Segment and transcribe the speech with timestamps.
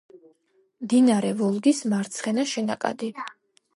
[0.85, 3.13] მდინარე ვოლგის მარცხენა შენაკადი.